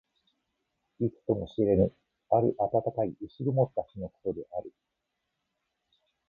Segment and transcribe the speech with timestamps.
[0.99, 1.93] いつとも知れぬ、
[2.31, 4.73] ある暖かい薄曇った日のことである。